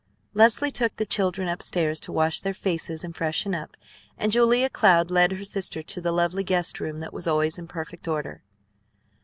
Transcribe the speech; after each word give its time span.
Leslie 0.33 0.71
took 0.71 0.95
the 0.95 1.05
children 1.05 1.47
up 1.47 1.61
stairs 1.61 1.99
to 1.99 2.11
wash 2.11 2.39
their 2.41 2.55
faces 2.55 3.03
and 3.03 3.15
freshen 3.15 3.53
up, 3.53 3.77
and 4.17 4.31
Julia 4.31 4.67
Cloud 4.67 5.11
led 5.11 5.33
her 5.33 5.43
sister 5.45 5.83
to 5.83 6.01
the 6.01 6.11
lovely 6.11 6.43
guest 6.43 6.79
room 6.79 7.01
that 7.01 7.13
was 7.13 7.27
always 7.27 7.59
in 7.59 7.67
perfect 7.67 8.07
order. 8.07 8.41